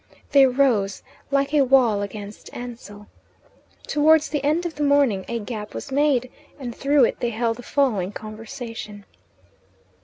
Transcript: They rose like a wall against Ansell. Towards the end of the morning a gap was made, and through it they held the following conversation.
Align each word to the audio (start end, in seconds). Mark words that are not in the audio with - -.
They 0.31 0.47
rose 0.47 1.03
like 1.29 1.53
a 1.53 1.61
wall 1.61 2.01
against 2.01 2.49
Ansell. 2.53 3.05
Towards 3.85 4.29
the 4.29 4.43
end 4.43 4.65
of 4.65 4.73
the 4.73 4.81
morning 4.83 5.25
a 5.27 5.37
gap 5.37 5.75
was 5.75 5.91
made, 5.91 6.31
and 6.57 6.73
through 6.75 7.05
it 7.05 7.19
they 7.19 7.29
held 7.29 7.57
the 7.57 7.61
following 7.61 8.11
conversation. 8.11 9.05